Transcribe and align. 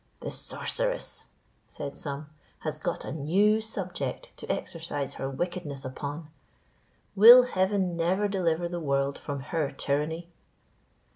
"The 0.21 0.31
sorceress," 0.31 1.25
said 1.67 1.95
some, 1.95 2.25
"has 2.61 2.79
got 2.79 3.05
a 3.05 3.11
new 3.11 3.61
subject 3.61 4.31
to 4.37 4.51
exercise 4.51 5.13
her 5.13 5.29
wickedness 5.29 5.85
upon; 5.85 6.29
will 7.15 7.43
heaven 7.43 7.95
never 7.97 8.27
deliver 8.27 8.67
the 8.67 8.79
world 8.79 9.19
from 9.19 9.41
her 9.41 9.69
tyranny?" 9.69 10.27